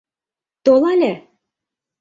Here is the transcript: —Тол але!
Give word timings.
—Тол 0.63 0.83
але! 0.91 1.13